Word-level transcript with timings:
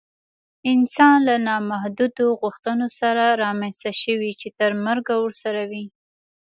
انسان 0.73 1.15
له 1.27 1.35
نامحدودو 1.47 2.25
غوښتنو 2.41 2.87
سره 2.99 3.25
رامنځته 3.43 3.91
شوی 4.03 4.31
چې 4.39 4.47
تر 4.59 4.71
مرګه 4.85 5.13
ورسره 5.23 5.61
وي 5.71 5.85